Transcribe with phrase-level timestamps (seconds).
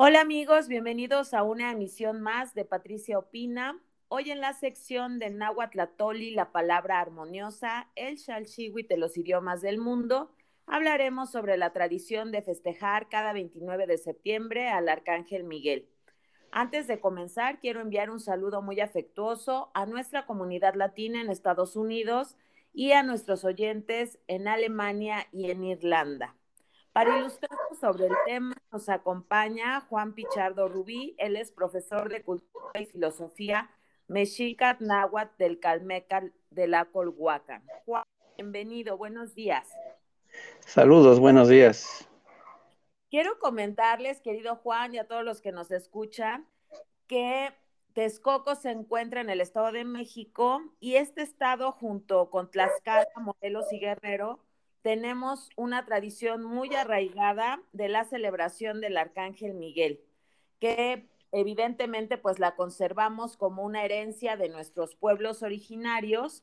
[0.00, 3.82] Hola amigos, bienvenidos a una emisión más de Patricia Opina.
[4.06, 9.78] Hoy en la sección de Nahuatlatoli, la palabra armoniosa, el Xalchihuit de los idiomas del
[9.78, 10.30] mundo,
[10.66, 15.88] hablaremos sobre la tradición de festejar cada 29 de septiembre al Arcángel Miguel.
[16.52, 21.74] Antes de comenzar, quiero enviar un saludo muy afectuoso a nuestra comunidad latina en Estados
[21.74, 22.36] Unidos
[22.72, 26.37] y a nuestros oyentes en Alemania y en Irlanda.
[26.98, 32.72] Para ilustrarnos sobre el tema nos acompaña Juan Pichardo Rubí, él es profesor de Cultura
[32.74, 33.70] y Filosofía
[34.08, 37.62] Mexicat Náhuatl del Calmecal de la Colhuacan.
[37.86, 38.02] Juan,
[38.36, 39.68] bienvenido, buenos días.
[40.58, 42.08] Saludos, buenos días.
[43.10, 46.48] Quiero comentarles, querido Juan, y a todos los que nos escuchan,
[47.06, 47.54] que
[47.92, 53.72] Texcoco se encuentra en el Estado de México y este estado junto con Tlaxcala, Morelos
[53.72, 54.40] y Guerrero
[54.88, 60.00] tenemos una tradición muy arraigada de la celebración del Arcángel Miguel,
[60.60, 66.42] que evidentemente pues la conservamos como una herencia de nuestros pueblos originarios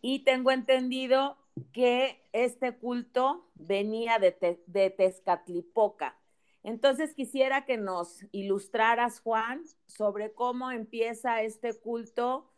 [0.00, 1.38] y tengo entendido
[1.72, 6.16] que este culto venía de, de Tezcatlipoca.
[6.62, 12.48] Entonces quisiera que nos ilustraras, Juan, sobre cómo empieza este culto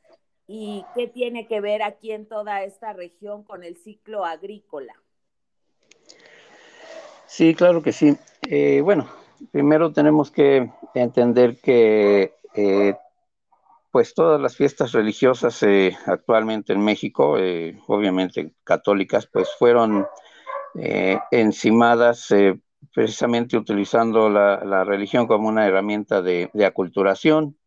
[0.51, 4.95] y qué tiene que ver aquí en toda esta región con el ciclo agrícola.
[7.27, 8.17] Sí, claro que sí.
[8.49, 9.07] Eh, bueno,
[9.53, 12.97] primero tenemos que entender que eh,
[13.93, 17.37] pues todas las fiestas religiosas eh, actualmente en México,
[17.87, 20.07] obviamente católicas, pues fueron
[21.31, 22.33] encimadas
[22.95, 27.58] precisamente utilizando la, religión como una herramienta de aculturación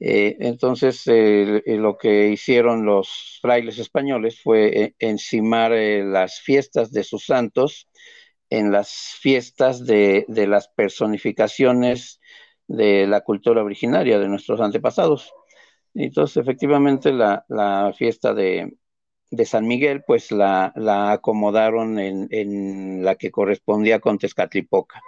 [0.00, 7.02] eh, entonces, lo que hicieron los frailes españoles fue eh, encimar eh, las fiestas de
[7.02, 7.88] sus santos
[8.50, 12.20] en las fiestas de, las personificaciones
[12.66, 15.32] de la cultura originaria de nuestros antepasados.
[15.94, 18.76] Entonces, efectivamente, la, fiesta de,
[19.44, 20.72] San Miguel, pues la,
[21.12, 25.02] acomodaron en, la que correspondía con Tezcatlipoca.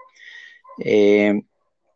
[0.84, 1.42] Eh,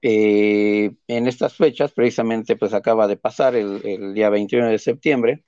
[0.07, 5.45] en estas fechas, precisamente, pues acaba de pasar el, día 21 de septiembre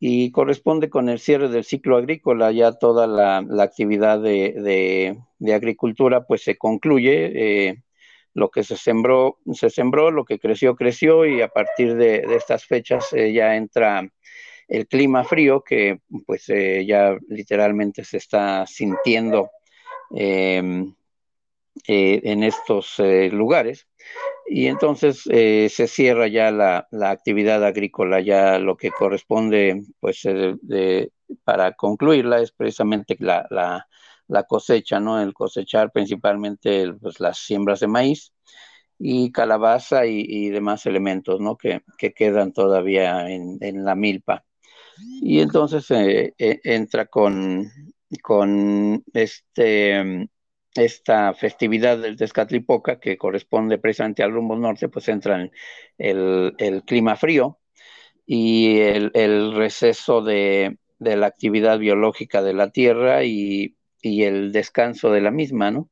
[0.00, 5.18] y corresponde con el cierre del ciclo agrícola, ya toda la, actividad de,
[5.54, 7.82] agricultura pues se concluye, eh,
[8.32, 12.64] lo que se sembró, se sembró, lo que creció, creció y a partir de, estas
[12.64, 14.08] fechas eh, ya entra
[14.68, 19.50] el clima frío que pues ya literalmente se está sintiendo
[21.86, 23.88] eh, en estos eh, lugares.
[24.46, 30.26] Y entonces eh, se cierra ya la, actividad agrícola, ya lo que corresponde, pues,
[31.44, 33.86] para concluirla es precisamente la,
[34.48, 35.20] cosecha, ¿no?
[35.20, 38.32] El cosechar principalmente pues, las siembras de maíz
[38.98, 41.56] y calabaza y, demás elementos, ¿no?
[41.56, 41.82] Que,
[42.14, 44.44] quedan todavía en, la milpa.
[45.20, 45.86] Y entonces
[46.38, 47.70] entra con,
[48.22, 50.28] con este
[50.74, 55.50] esta festividad del Tezcatlipoca, que corresponde precisamente al rumbo norte, pues entra
[55.98, 57.58] el, el clima frío
[58.26, 65.30] y el, receso de, la actividad biológica de la Tierra y, el descanso de la
[65.30, 65.90] misma, ¿no?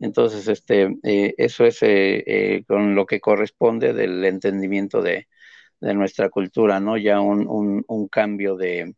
[0.00, 5.28] Entonces, este, eh, eso es eh, eh, con lo que corresponde del entendimiento de,
[5.80, 6.96] nuestra cultura, ¿no?
[6.96, 8.94] Ya un cambio de,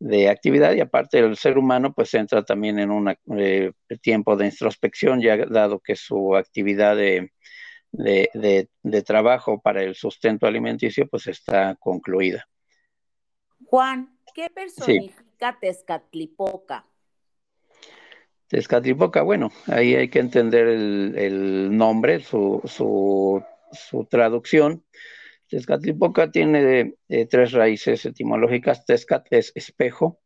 [0.00, 4.46] de actividad y aparte el ser humano pues entra también en un eh, tiempo de
[4.46, 7.30] introspección ya dado que su actividad de,
[9.04, 12.48] trabajo para el sustento alimenticio pues está concluida.
[13.66, 16.86] Juan, ¿qué personifica Tezcatlipoca?
[18.48, 24.82] Tezcatlipoca, bueno, ahí hay que entender el, nombre, su, su, su traducción.
[25.50, 26.94] Tezcatlipoca tiene
[27.28, 28.86] tres raíces etimológicas.
[28.86, 30.20] Tezcat es espejo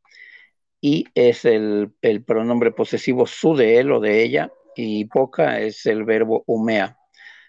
[0.84, 1.94] y es el,
[2.26, 6.98] pronombre posesivo su de él o de ella y poca es el verbo humea.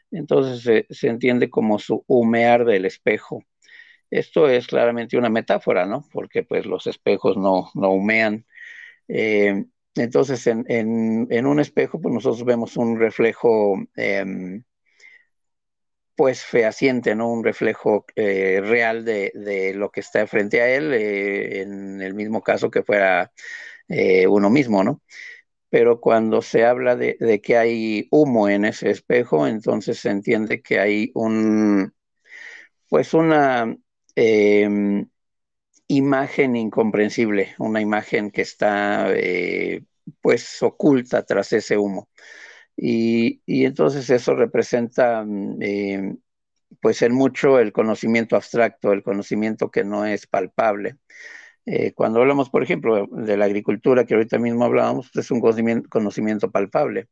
[0.09, 3.43] Entonces se, entiende como su humear del espejo.
[4.09, 6.05] Esto es claramente una metáfora, ¿no?
[6.13, 8.45] Porque pues los espejos no, no humean.
[9.09, 14.63] Eh, entonces en, un espejo pues nosotros vemos un reflejo em,
[16.15, 17.29] pues fehaciente, ¿no?
[17.31, 22.41] Un reflejo eh, real de, lo que está frente a él, eh, en el mismo
[22.41, 23.31] caso que fuera
[23.89, 25.01] eh, uno mismo, ¿no?
[25.69, 30.79] Pero cuando se habla de, que hay humo en ese espejo, entonces se entiende que
[30.79, 31.93] hay un,
[32.89, 33.75] pues una
[34.15, 35.09] em,
[35.87, 39.09] imagen incomprensible, una imagen que está
[40.21, 42.09] pues oculta tras ese humo.
[42.77, 46.15] Y, entonces eso representa, mm, eh,
[46.81, 50.97] pues en mucho, el conocimiento abstracto, el conocimiento que no es palpable.
[51.65, 55.41] Eh, cuando hablamos, por ejemplo, de la agricultura, que ahorita mismo hablábamos, es un
[55.89, 57.07] conocimiento, palpable,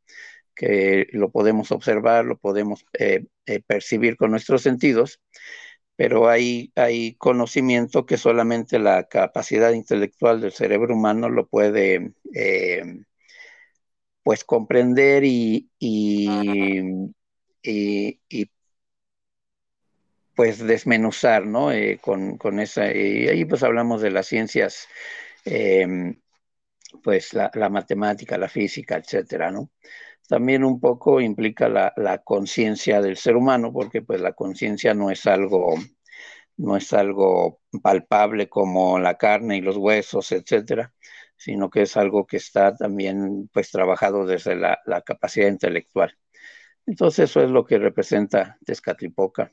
[0.56, 3.26] que lo podemos observar, lo podemos eh,
[3.68, 5.22] percibir con nuestros sentidos,
[5.96, 12.14] pero hay, hay conocimiento que solamente la capacidad intelectual del cerebro humano lo puede
[14.24, 16.30] pues comprender y, y,
[20.36, 21.72] pues desmenuzar, ¿no?
[21.72, 24.88] Eh, con, esa, y ahí pues hablamos de las ciencias,
[25.46, 26.20] em,
[27.04, 29.72] pues la, matemática, la física, etcétera, ¿no?
[30.28, 35.12] También un poco implica la, la conciencia del ser humano, porque pues la conciencia no
[35.12, 35.76] es algo,
[36.58, 40.94] no es algo palpable como la carne y los huesos, etcétera,
[41.44, 46.18] sino que es algo que está también pues trabajado desde la, capacidad intelectual.
[46.86, 49.52] Entonces eso es lo que representa Tezcatlipoca.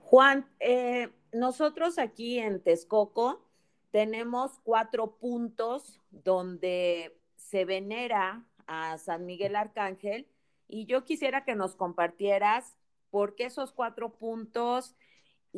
[0.00, 3.48] Juan, eh, nosotros aquí en Texcoco
[3.92, 10.26] tenemos cuatro puntos donde se venera a San Miguel Arcángel
[10.66, 12.76] y yo quisiera que nos compartieras
[13.10, 14.96] por qué esos cuatro puntos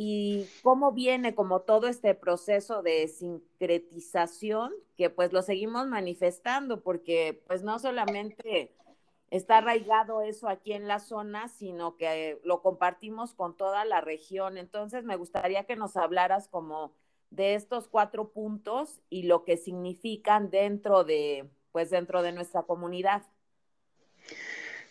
[0.00, 7.42] y cómo viene como todo este proceso de sincretización que pues lo seguimos manifestando porque
[7.48, 8.72] pues no solamente
[9.30, 14.56] está arraigado eso aquí en la zona, sino que lo compartimos con toda la región.
[14.56, 16.92] Entonces me gustaría que nos hablaras como
[17.30, 23.22] de estos cuatro puntos y lo que significan dentro de pues dentro de nuestra comunidad.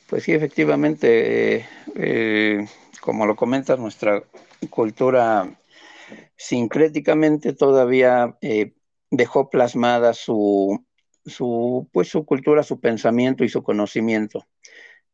[0.09, 1.65] Pues sí, efectivamente, eh,
[1.95, 2.67] eh,
[2.99, 4.23] como lo comentas, nuestra
[4.69, 5.59] cultura
[6.35, 8.73] sincréticamente todavía eh,
[9.09, 10.85] dejó plasmada su,
[11.25, 14.47] su, pues, su cultura, su pensamiento y su conocimiento.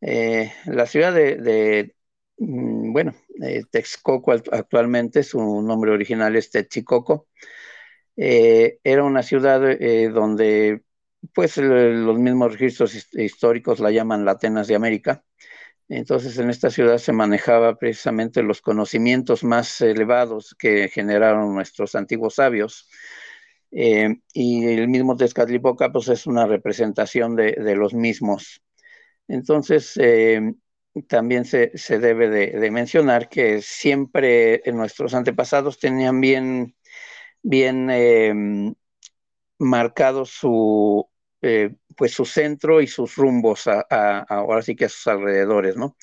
[0.01, 1.95] Eh, la ciudad de,
[2.37, 3.13] mm, bueno,
[3.71, 7.27] Texcoco actualmente, su nombre original es Techicoco,
[8.15, 9.61] eh, era una ciudad
[10.11, 10.83] donde
[11.33, 15.23] pues los mismos registros históricos la llaman la Atenas de América,
[15.97, 22.35] entonces en esta ciudad se manejaba precisamente los conocimientos más elevados que generaron nuestros antiguos
[22.35, 22.89] sabios.
[23.71, 28.63] Eh, y el mismo Tezcatlipoca pues es una representación de, los mismos.
[29.27, 30.53] Entonces eh,
[31.07, 36.75] también se, debe de, mencionar que siempre nuestros antepasados tenían bien,
[37.41, 38.73] bien eh,
[39.59, 41.07] marcado su,
[41.95, 45.97] pues su centro y sus rumbos a, ahora sí que a sus alrededores, ¿no?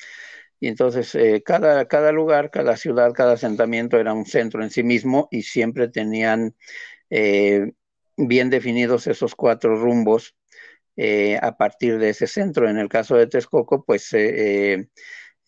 [0.60, 4.82] Y entonces eh, cada, cada lugar, cada ciudad, cada asentamiento era un centro en sí
[4.82, 6.54] mismo y siempre tenían
[7.10, 7.72] eh,
[8.16, 10.37] bien definidos esos cuatro rumbos
[10.96, 12.69] eh, a partir de ese centro.
[12.69, 14.10] En el caso de Texcoco, pues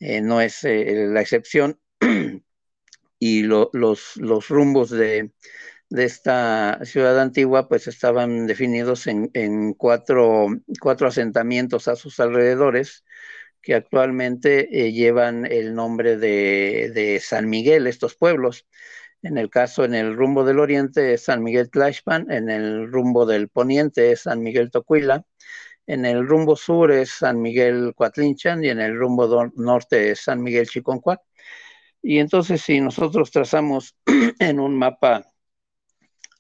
[0.01, 1.79] no es la excepción
[3.19, 5.31] y los, los rumbos de,
[5.93, 10.49] de esta ciudad antigua, pues estaban definidos en, cuatro,
[11.07, 13.05] asentamientos a sus alrededores,
[13.61, 18.67] que actualmente eh, llevan el nombre de, San Miguel, estos pueblos.
[19.23, 23.27] En el caso, en el rumbo del oriente es San Miguel Tlaxpan, en el rumbo
[23.27, 25.27] del poniente es San Miguel Tocuila,
[25.87, 30.43] en el rumbo sur es San Miguel Coatlinchan y en el rumbo norte es San
[30.43, 31.21] Miguel Chiconcuac.
[32.03, 33.95] Y entonces, si nosotros trazamos
[34.39, 35.32] en un mapa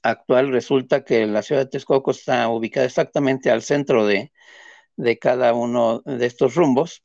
[0.02, 4.32] actual resulta que la ciudad de Texcoco está ubicada exactamente al centro de,
[5.20, 7.02] cada uno de estos rumbos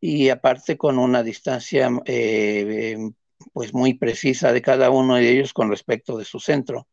[0.00, 2.96] y aparte con una distancia eh,
[3.52, 6.88] pues muy precisa de cada uno de ellos con respecto de su centro.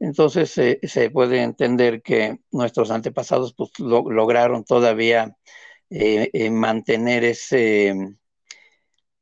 [0.00, 5.36] Entonces se puede entender que nuestros antepasados pues, lograron todavía
[5.90, 7.94] eh, eh, mantener ese,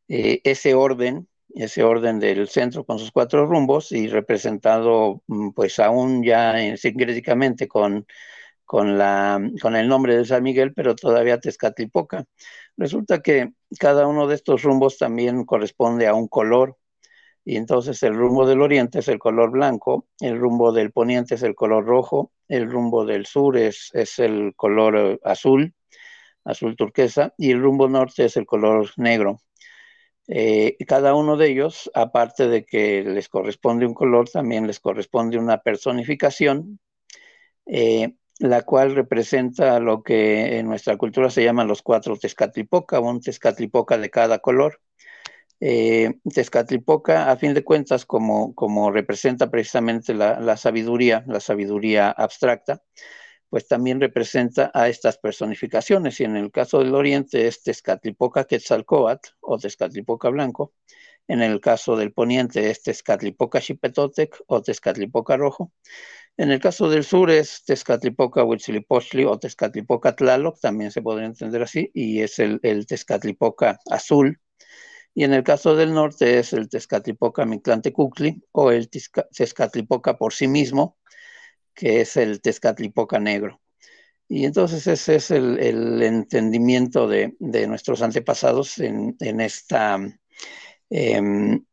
[0.08, 6.22] ese orden ese orden del centro con sus cuatro rumbos y representado mm, pues aún
[6.24, 8.06] ya sincréticamente con,
[8.64, 12.24] con, la, con el nombre de San Miguel, pero todavía Tezcatlipoca.
[12.76, 16.76] Resulta que cada uno de estos rumbos también corresponde a un color
[17.44, 21.42] y entonces el rumbo del oriente es el color blanco, el rumbo del poniente es
[21.42, 25.74] el color rojo, el rumbo del sur es, es el color eh, azul,
[26.44, 29.40] azul turquesa, y el rumbo norte es el color negro.
[30.28, 35.38] Eh, cada uno de ellos, aparte de que les corresponde un color, también les corresponde
[35.38, 36.78] una personificación,
[37.66, 43.20] eh, la cual representa lo que en nuestra cultura se llaman los cuatro Tezcatlipoca, un
[43.20, 44.80] Tezcatlipoca de cada color.
[45.60, 52.82] Eh, Tezcatlipoca, a fin de cuentas, como, como representa precisamente la, sabiduría, la sabiduría abstracta,
[53.52, 56.18] pues también representa a estas personificaciones.
[56.20, 60.72] Y en el caso del oriente es Tezcatlipoca Quetzalcoatl o Tezcatlipoca Blanco.
[61.28, 65.70] En el caso del poniente es Tezcatlipoca Xipetotec o Tezcatlipoca Rojo.
[66.38, 71.62] En el caso del sur es Tezcatlipoca Huitzilipochtli o Tezcatlipoca Tlaloc, también se podría entender
[71.62, 74.40] así, y es el, Tezcatlipoca azul.
[75.12, 80.48] Y en el caso del norte es el Tezcatlipoca Mictlantecuhtli o el Tezcatlipoca por sí
[80.48, 80.96] mismo,
[81.74, 83.60] que es el Tezcatlipoca negro.
[84.28, 87.36] Y entonces ese es el, entendimiento de,
[87.68, 89.98] nuestros antepasados en, esta
[90.88, 91.64] em,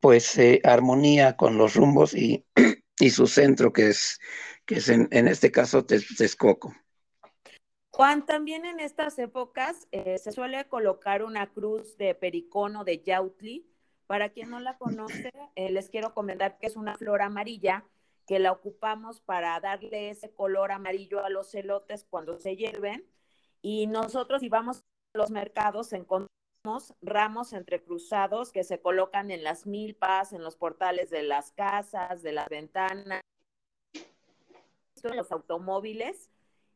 [0.00, 2.44] pues eh, armonía con los rumbos y,
[3.10, 4.18] su centro, que es,
[4.66, 6.74] que es en, este caso Texcoco.
[7.90, 13.68] Juan, también en estas épocas eh, se suele colocar una cruz de pericono de yautli.
[14.08, 17.84] Para quien no la conoce, eh, les quiero comentar que es una flor amarilla
[18.26, 23.04] que la ocupamos para darle ese color amarillo a los elotes cuando se hierven.
[23.60, 24.78] Y nosotros, si vamos
[25.14, 26.32] a los mercados, encontramos
[27.00, 32.32] ramos entrecruzados que se colocan en las milpas, en los portales de las casas, de
[32.32, 33.20] las ventanas,
[35.02, 36.30] en los automóviles.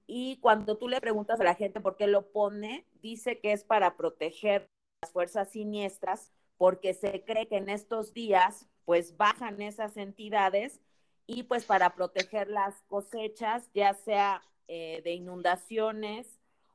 [0.06, 3.64] Y cuando tú le preguntas a la gente por qué lo pone, dice que es
[3.64, 4.68] para proteger
[5.02, 10.80] las fuerzas siniestras, porque se cree que en estos días, pues bajan esas entidades
[11.26, 16.26] y pues para proteger las cosechas, ya sea eh, de inundaciones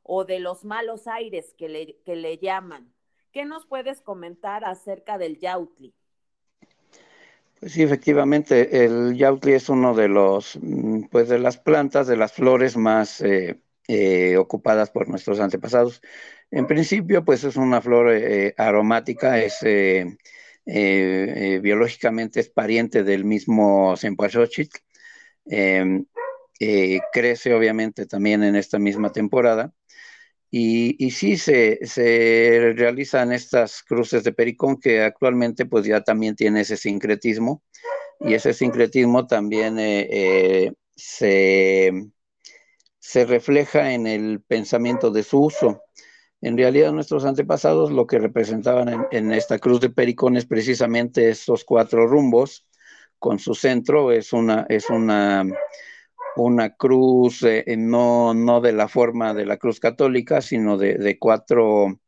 [0.03, 2.93] o de los malos aires que le, que le llaman.
[3.31, 5.93] ¿Qué nos puedes comentar acerca del yautli?
[7.59, 12.17] Pues sí, efectivamente, el yautli es uno de los, mm, pues de las plantas, de
[12.17, 16.01] las flores más eh, eh, ocupadas por nuestros antepasados.
[16.49, 18.11] En principio, pues es una flor
[18.57, 19.63] aromática, es
[20.65, 24.69] eh, eh, biológicamente es pariente del mismo Cempasúchil.
[25.45, 26.05] Em,
[26.59, 29.73] eh, crece obviamente también en esta misma temporada.
[30.51, 36.61] Y, sí se, se, realizan estas cruces de pericón que actualmente pues ya también tiene
[36.61, 37.63] ese sincretismo
[38.19, 39.77] y ese sincretismo también
[40.95, 41.91] se,
[42.99, 45.81] se refleja en el pensamiento de su uso.
[46.41, 51.63] En realidad nuestros antepasados lo que representaban en, esta cruz de Pericón es precisamente estos
[51.63, 52.65] cuatro rumbos,
[53.19, 55.45] con su centro es una, es una,
[56.35, 61.99] una cruz eh, no, no de la forma de la cruz católica, sino de, cuatro,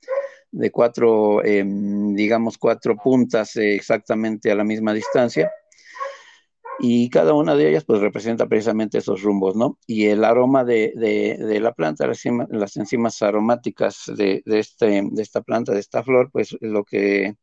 [0.52, 5.52] de cuatro em, digamos, cuatro puntas eh, exactamente a la misma distancia
[6.80, 9.78] y cada una de ellas pues representa precisamente esos rumbos, ¿no?
[9.88, 15.22] Y el aroma de, de, la planta, las, las, enzimas aromáticas de, de, este, de
[15.22, 17.36] esta planta, de esta flor, pues lo que,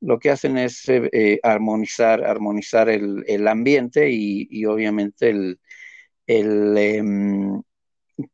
[0.00, 5.60] lo que hacen es eh, eh, armonizar, armonizar el, el ambiente y, y, obviamente el,
[6.26, 7.62] el em,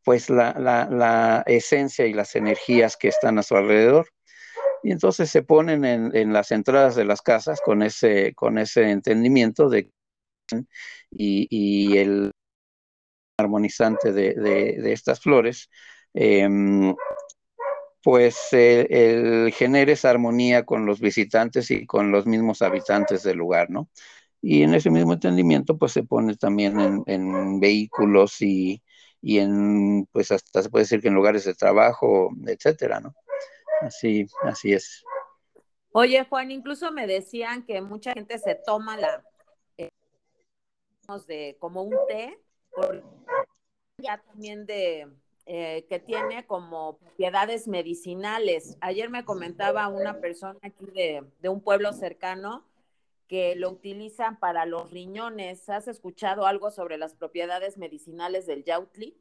[0.05, 4.09] pues la, la, esencia y las energías que están a su alrededor.
[4.83, 8.91] Y entonces se ponen en, en las entradas de las casas con ese, con ese
[8.91, 9.91] entendimiento de
[11.11, 12.33] y, el
[13.39, 15.71] armonizante de, estas flores,
[16.15, 16.95] em,
[18.03, 23.71] pues el, genera esa armonía con los visitantes y con los mismos habitantes del lugar,
[23.71, 23.89] ¿no?
[24.41, 28.83] Y en ese mismo entendimiento, pues se pone también en, vehículos y,
[29.21, 33.15] y, en, pues hasta se puede decir que en lugares de trabajo, etcétera, ¿no?
[33.81, 35.05] Así, así es.
[35.93, 39.25] Oye, Juan, incluso me decían que mucha gente se toma la,
[41.27, 42.39] de como un té,
[43.97, 45.09] ya también de
[45.47, 48.77] eh, que tiene como propiedades medicinales.
[48.83, 52.63] Ayer me comentaba una persona aquí de, de, un pueblo cercano
[53.27, 55.67] que lo utilizan para los riñones.
[55.71, 59.17] ¿Has escuchado algo sobre las propiedades medicinales del yautli?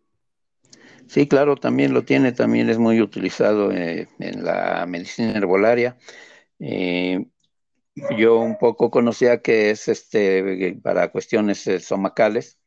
[1.07, 5.97] Sí, claro, también lo tiene, también es muy utilizado eh, en la medicina herbolaria.
[6.59, 7.25] Eh,
[8.17, 12.59] yo un poco conocía que es este para cuestiones estomacales,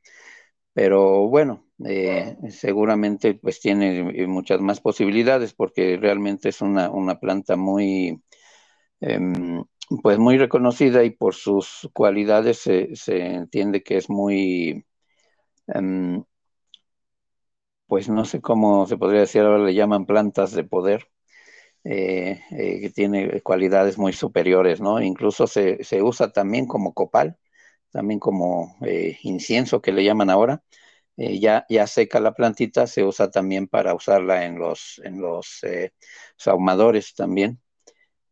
[0.73, 8.23] pero bueno, eh, seguramente pues tiene muchas más posibilidades porque realmente es una, planta muy,
[9.01, 9.65] em,
[10.03, 14.87] pues muy reconocida y por sus cualidades se, entiende que es muy,
[15.69, 16.25] em,
[17.87, 21.09] pues no sé cómo se podría decir, ahora le llaman plantas de poder
[21.85, 25.01] eh, eh, que tiene cualidades muy superiores, ¿no?
[25.03, 27.39] Incluso se, usa también como copal,
[27.91, 30.63] también como eh, incienso que le llaman ahora.
[31.17, 35.61] ya, ya seca la plantita, se usa también para usarla en los, en los
[36.37, 37.61] sahumadores también.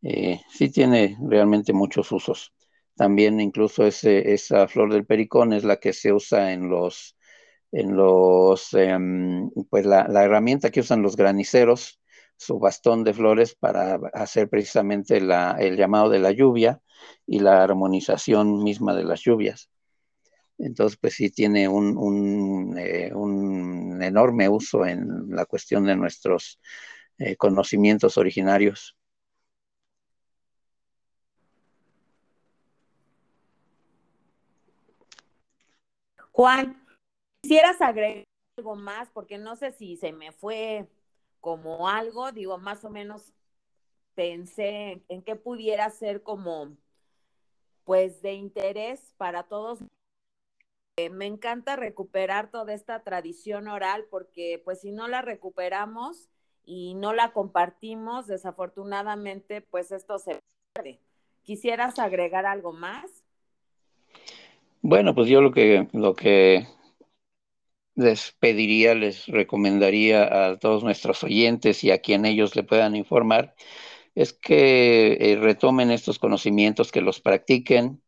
[0.01, 2.53] sí tiene realmente muchos usos.
[2.95, 7.15] También incluso esa flor del pericón es la que se usa en los,
[7.71, 11.99] en los, em, pues la, herramienta que usan los graniceros,
[12.39, 16.81] su bastón de flores para hacer precisamente el llamado de la lluvia
[17.27, 19.69] y la armonización misma de las lluvias.
[20.57, 23.11] Entonces, pues sí tiene un, eh,
[24.05, 26.61] enorme uso en la cuestión de nuestros
[27.17, 28.97] eh, conocimientos originarios.
[36.31, 36.81] Juan,
[37.41, 38.23] quisieras agregar
[38.57, 40.87] algo más, porque no sé si se me fue
[41.39, 43.33] como algo, digo, más o menos
[44.15, 46.75] pensé en qué pudiera ser como,
[47.85, 49.79] pues, de interés para todos.
[50.97, 56.27] Eh, me encanta recuperar toda esta tradición oral, porque pues si no la recuperamos
[56.65, 60.39] y no la compartimos, desafortunadamente, pues esto se
[60.73, 60.99] pierde.
[61.43, 63.23] ¿Quisieras agregar algo más?
[64.81, 66.67] Bueno, pues yo lo que, lo que
[67.99, 73.55] les pediría, les recomendaría a todos nuestros oyentes y a quien ellos le puedan informar,
[74.15, 78.01] es que eh, retomen estos conocimientos, que los practiquen,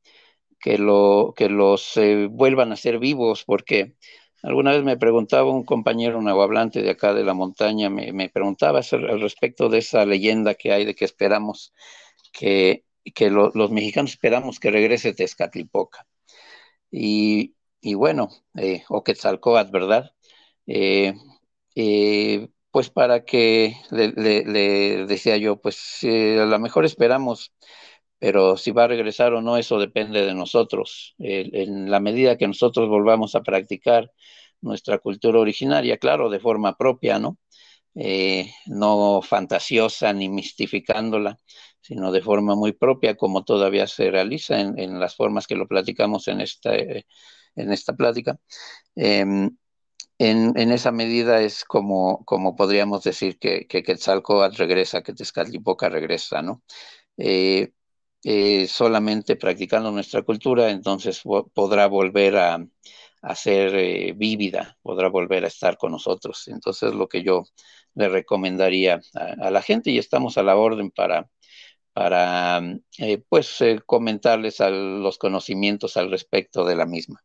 [0.60, 3.96] que, lo, que los eh, vuelvan a ser vivos, porque
[4.44, 9.22] alguna vez me preguntaba un compañero hablante de acá de la montaña, me, preguntaba al
[9.22, 11.74] respecto de esa leyenda que hay de que esperamos
[12.34, 16.08] que, que los mexicanos esperamos que regrese Tezcatlipoca.
[16.92, 20.12] Y, y bueno, eh, o Quetzalcoatl, ¿verdad?
[20.68, 21.14] Eh,
[21.76, 24.12] eh, pues para que le,
[25.08, 27.54] decía yo, pues a lo mejor esperamos,
[28.20, 31.16] pero si va a regresar o no, eso depende de nosotros.
[31.20, 34.12] en la medida que nosotros volvamos a practicar
[34.62, 37.38] nuestra cultura originaria, claro, de forma propia, ¿no?
[38.68, 41.40] no fantasiosa ni mistificándola,
[41.82, 46.28] sino de forma muy propia, como todavía se realiza en, las formas que lo platicamos
[46.28, 46.72] en esta,
[47.56, 48.40] en esta plática.
[48.96, 49.52] Em,
[50.24, 53.84] en, esa medida es como, como podríamos decir que, que
[54.58, 56.62] regresa, que Tezcatlipoca regresa, ¿no?
[57.18, 57.74] Eh,
[58.24, 61.22] eh, solamente practicando nuestra cultura, entonces
[61.54, 62.66] podrá volver a,
[63.36, 66.48] ser eh, vívida, podrá volver a estar con nosotros.
[66.48, 67.46] Entonces, lo que yo
[67.96, 71.30] le recomendaría a, la gente y estamos a la orden para,
[71.94, 72.62] para
[73.30, 77.24] pues comentarles los conocimientos al respecto de la misma.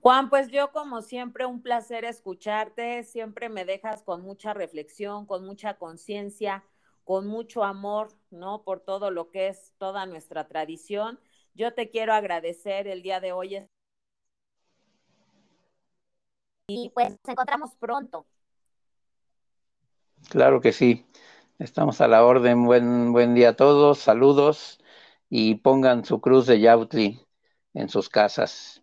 [0.00, 5.44] Juan, pues yo como siempre un placer escucharte, siempre me dejas con mucha reflexión, con
[5.44, 6.64] mucha conciencia,
[7.04, 8.62] con mucho amor, ¿no?
[8.62, 11.18] Por todo lo que es toda nuestra tradición.
[11.54, 13.66] Yo te quiero agradecer el día de hoy.
[16.68, 18.26] Y pues nos encontramos pronto.
[20.28, 21.06] Claro que sí.
[21.58, 22.64] Estamos a la orden.
[22.64, 23.98] Buen, buen día a todos.
[23.98, 24.80] Saludos
[25.30, 27.24] y pongan su cruz de Yautli
[27.74, 28.82] en sus casas.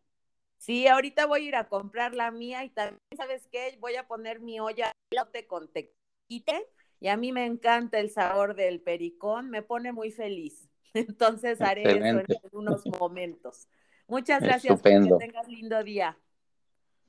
[0.64, 3.78] Sí, ahorita voy a ir a comprar la mía y también, ¿sabes qué?
[3.82, 6.70] Voy a poner mi olla lote con tequite
[7.02, 10.70] y a mí me encanta el sabor del pericón, me pone muy feliz.
[10.94, 13.68] Entonces haré eso en unos momentos.
[14.08, 14.82] Muchas gracias.
[14.82, 16.18] Que tengas lindo día.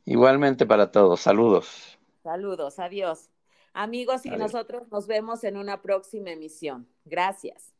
[0.05, 1.21] Igualmente para todos.
[1.21, 1.97] Saludos.
[2.25, 2.81] Saludos.
[2.81, 3.31] Adiós.
[3.73, 6.89] Amigos, y nosotros nos vemos en una próxima emisión.
[7.05, 7.74] Gracias.